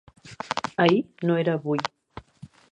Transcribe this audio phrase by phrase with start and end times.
[0.85, 1.85] Ahir no era avui!